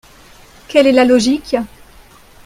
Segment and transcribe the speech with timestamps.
[0.67, 1.55] Quelle est la logique?